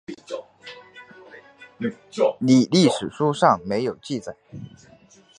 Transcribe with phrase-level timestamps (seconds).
[2.39, 4.35] 李历史书上没有记载。